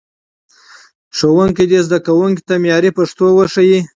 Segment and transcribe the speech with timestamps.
[1.17, 3.79] ښوونکي دې زدهکوونکو ته معیاري پښتو وښيي.